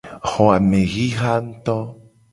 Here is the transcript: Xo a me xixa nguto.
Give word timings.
Xo 0.29 0.43
a 0.55 0.57
me 0.69 0.81
xixa 0.93 1.31
nguto. 1.45 1.77